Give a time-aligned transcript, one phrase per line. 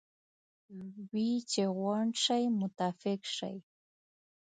[1.11, 3.57] وې چې غونډ شئ متفق شئ.